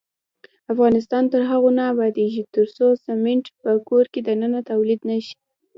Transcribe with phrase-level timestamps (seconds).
[0.73, 5.35] افغانستان تر هغو نه ابادیږي، ترڅو سمنټ په کور دننه تولید نشي.